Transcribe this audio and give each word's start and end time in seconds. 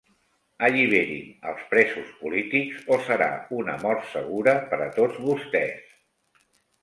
Alliberin 0.67 1.49
els 1.49 1.65
presos 1.73 2.07
polítics 2.21 2.87
o 2.97 2.97
serà 3.09 3.27
una 3.57 3.75
mort 3.83 4.09
segura 4.13 4.55
per 4.71 4.79
a 4.87 4.87
tots 4.97 5.19
vostès. 5.27 5.85